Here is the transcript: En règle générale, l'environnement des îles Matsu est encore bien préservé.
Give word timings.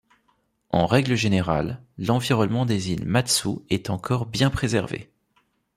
En 0.71 0.87
règle 0.87 1.13
générale, 1.13 1.79
l'environnement 1.99 2.65
des 2.65 2.89
îles 2.89 3.05
Matsu 3.05 3.59
est 3.69 3.91
encore 3.91 4.25
bien 4.25 4.49
préservé. 4.49 5.11